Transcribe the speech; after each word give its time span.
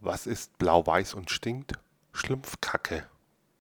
Was 0.00 0.28
ist 0.28 0.56
blau-weiß 0.58 1.14
und 1.14 1.30
stinkt? 1.30 1.72
Schlumpfkacke. 2.12 3.08